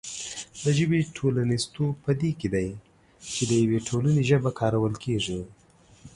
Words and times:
د 0.63 0.65
ژبې 0.77 0.99
ټولنیزتوب 1.17 1.93
په 2.03 2.11
دې 2.21 2.31
کې 2.39 2.47
دی 2.55 2.69
چې 3.33 3.43
د 3.49 3.51
یوې 3.63 3.79
ټولنې 3.89 4.21
ژبه 4.29 4.49
کارول 4.59 4.93
کېږي. 5.03 5.39